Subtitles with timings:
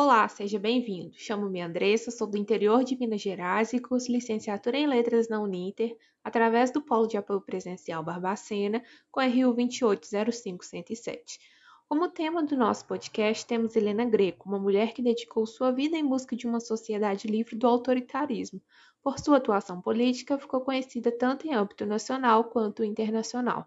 [0.00, 1.18] Olá, seja bem-vindo.
[1.18, 5.96] Chamo-me Andressa, sou do interior de Minas Gerais e curso licenciatura em Letras na Uninter,
[6.22, 8.80] através do Polo de Apoio Presencial Barbacena,
[9.10, 11.40] com RU 2805107.
[11.88, 16.06] Como tema do nosso podcast, temos Helena Greco, uma mulher que dedicou sua vida em
[16.06, 18.62] busca de uma sociedade livre do autoritarismo.
[19.02, 23.66] Por sua atuação política, ficou conhecida tanto em âmbito nacional quanto internacional.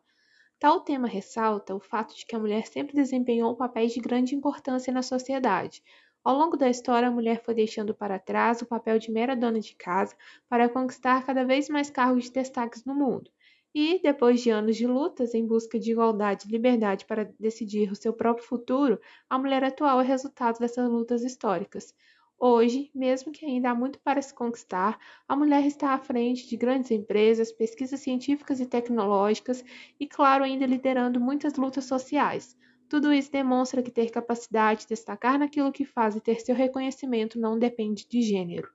[0.57, 4.93] Tal tema ressalta o fato de que a mulher sempre desempenhou papéis de grande importância
[4.93, 5.83] na sociedade,
[6.23, 9.59] ao longo da história, a mulher foi deixando para trás o papel de mera dona
[9.59, 10.15] de casa
[10.49, 13.29] para conquistar cada vez mais cargos de destaques no mundo.
[13.73, 17.95] E, depois de anos de lutas em busca de igualdade e liberdade para decidir o
[17.95, 18.99] seu próprio futuro,
[19.29, 21.93] a mulher atual é resultado dessas lutas históricas.
[22.37, 24.97] Hoje, mesmo que ainda há muito para se conquistar,
[25.27, 29.63] a mulher está à frente de grandes empresas, pesquisas científicas e tecnológicas
[29.99, 32.57] e, claro, ainda liderando muitas lutas sociais.
[32.91, 37.39] Tudo isso demonstra que ter capacidade de destacar naquilo que faz e ter seu reconhecimento
[37.39, 38.69] não depende de gênero.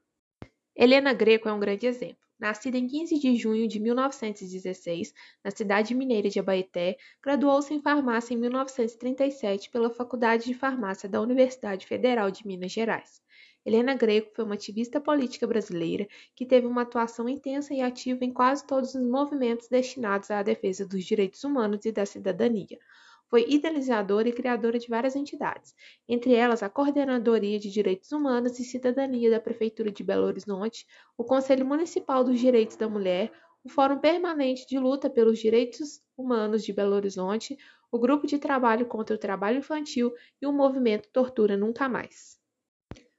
[0.74, 2.16] Helena Greco é um grande exemplo.
[2.40, 5.12] Nascida em 15 de junho de 1916,
[5.44, 11.20] na cidade mineira de Abaeté, graduou-se em farmácia em 1937 pela Faculdade de Farmácia da
[11.20, 13.20] Universidade Federal de Minas Gerais.
[13.66, 18.32] Helena Greco foi uma ativista política brasileira que teve uma atuação intensa e ativa em
[18.32, 22.78] quase todos os movimentos destinados à defesa dos direitos humanos e da cidadania.
[23.28, 25.74] Foi idealizadora e criadora de várias entidades,
[26.08, 30.86] entre elas a Coordenadoria de Direitos Humanos e Cidadania da Prefeitura de Belo Horizonte,
[31.18, 33.32] o Conselho Municipal dos Direitos da Mulher,
[33.64, 37.58] o Fórum Permanente de Luta pelos Direitos Humanos de Belo Horizonte,
[37.90, 42.45] o Grupo de Trabalho contra o Trabalho Infantil e o movimento Tortura Nunca Mais.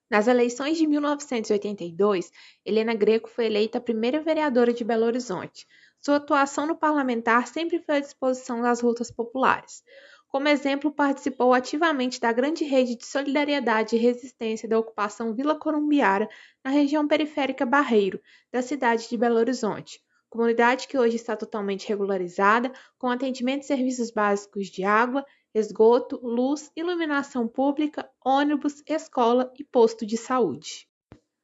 [0.10, 2.32] Nas eleições de 1982,
[2.66, 5.68] Helena Greco foi eleita a primeira vereadora de Belo Horizonte.
[6.00, 9.84] Sua atuação no parlamentar sempre foi à disposição das lutas populares.
[10.30, 16.30] Como exemplo, participou ativamente da grande rede de solidariedade e resistência da ocupação Vila Corumbiara,
[16.64, 18.22] na região periférica Barreiro,
[18.52, 24.12] da cidade de Belo Horizonte, comunidade que hoje está totalmente regularizada, com atendimento e serviços
[24.12, 30.88] básicos de água, esgoto, luz, iluminação pública, ônibus, escola e posto de saúde.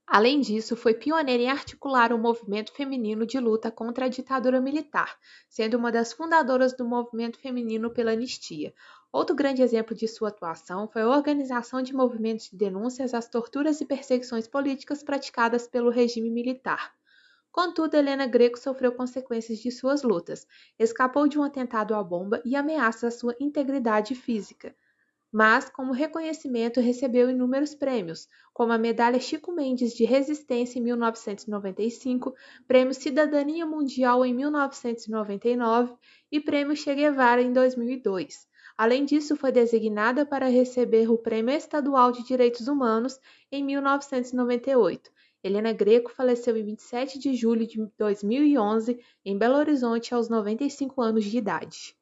[0.06, 5.18] Além disso, foi pioneira em articular o movimento feminino de luta contra a ditadura militar,
[5.50, 8.74] sendo uma das fundadoras do movimento feminino pela anistia.
[9.12, 13.80] Outro grande exemplo de sua atuação foi a organização de movimentos de denúncias às torturas
[13.80, 16.94] e perseguições políticas praticadas pelo regime militar.
[17.54, 20.46] Contudo, Helena Greco sofreu consequências de suas lutas,
[20.78, 24.76] escapou de um atentado à bomba e ameaças à sua integridade física
[25.34, 32.36] mas, como reconhecimento, recebeu inúmeros prêmios, como a Medalha Chico Mendes de Resistência em 1995,
[32.68, 35.96] Prêmio Cidadania Mundial em 1999
[36.32, 38.48] e Prêmio Che Guevara em 2002.
[38.78, 43.20] Além disso, foi designada para receber o Prêmio Estadual de Direitos Humanos
[43.52, 45.10] em 1998.
[45.44, 51.26] Helena Greco faleceu em 27 de julho de 2011 em Belo Horizonte aos 95 anos
[51.26, 51.98] de idade.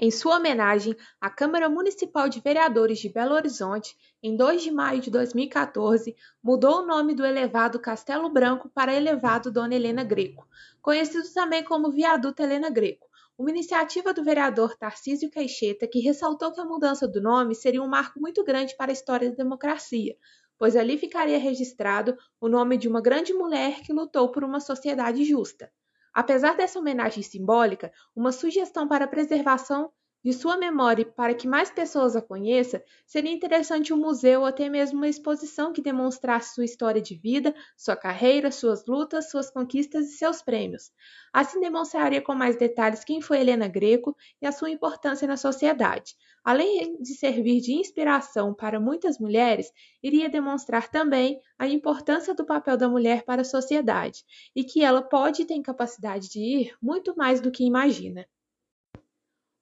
[0.00, 5.00] Em sua homenagem, a Câmara Municipal de Vereadores de Belo Horizonte, em 2 de maio
[5.00, 10.46] de 2014, mudou o nome do elevado Castelo Branco para Elevado Dona Helena Greco,
[10.80, 16.60] conhecido também como Viaduto Helena Greco, uma iniciativa do vereador Tarcísio Caixeta que ressaltou que
[16.60, 20.16] a mudança do nome seria um marco muito grande para a história da democracia,
[20.58, 25.24] pois ali ficaria registrado o nome de uma grande mulher que lutou por uma sociedade
[25.24, 25.70] justa.
[26.12, 29.92] Apesar dessa homenagem simbólica, uma sugestão para a preservação
[30.24, 34.68] de sua memória para que mais pessoas a conheçam, seria interessante um museu ou até
[34.68, 40.06] mesmo uma exposição que demonstrasse sua história de vida, sua carreira, suas lutas, suas conquistas
[40.06, 40.90] e seus prêmios.
[41.32, 46.16] Assim demonstraria com mais detalhes quem foi Helena Greco e a sua importância na sociedade.
[46.42, 49.70] Além de servir de inspiração para muitas mulheres,
[50.02, 54.24] iria demonstrar também a importância do papel da mulher para a sociedade
[54.54, 58.26] e que ela pode e tem capacidade de ir muito mais do que imagina.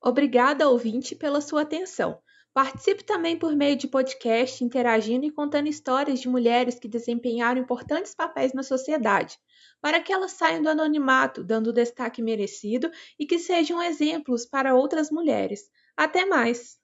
[0.06, 2.23] Obrigada, ouvinte, pela sua atenção.
[2.55, 8.14] Participe também por meio de podcast, interagindo e contando histórias de mulheres que desempenharam importantes
[8.14, 9.37] papéis na sociedade,
[9.81, 12.88] para que elas saiam do anonimato, dando o destaque merecido
[13.19, 15.62] e que sejam exemplos para outras mulheres.
[15.97, 16.79] Até mais!